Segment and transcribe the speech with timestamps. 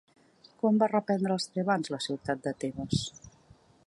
[0.61, 3.05] Quan van reprendre els tebans la ciutat de Tebes?